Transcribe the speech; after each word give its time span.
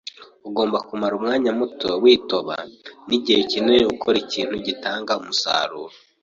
Ugomba 0.47 0.77
kumara 0.87 1.13
umwanya 1.19 1.51
muto 1.59 1.89
witoba 2.03 2.55
nigihe 3.07 3.41
kinini 3.51 3.85
ukora 3.93 4.17
ikintu 4.25 4.55
gitanga 4.65 5.11
umusaruro. 5.21 5.95